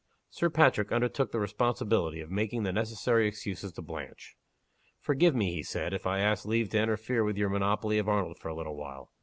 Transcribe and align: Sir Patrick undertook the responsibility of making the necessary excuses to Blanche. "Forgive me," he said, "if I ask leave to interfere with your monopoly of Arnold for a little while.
Sir 0.31 0.49
Patrick 0.49 0.91
undertook 0.91 1.31
the 1.31 1.39
responsibility 1.39 2.21
of 2.21 2.31
making 2.31 2.63
the 2.63 2.71
necessary 2.71 3.27
excuses 3.27 3.71
to 3.73 3.83
Blanche. 3.83 4.35
"Forgive 4.99 5.35
me," 5.35 5.51
he 5.51 5.61
said, 5.61 5.93
"if 5.93 6.07
I 6.07 6.17
ask 6.17 6.43
leave 6.43 6.69
to 6.69 6.79
interfere 6.81 7.23
with 7.23 7.37
your 7.37 7.49
monopoly 7.49 7.99
of 7.99 8.09
Arnold 8.09 8.39
for 8.39 8.47
a 8.47 8.55
little 8.55 8.75
while. 8.75 9.11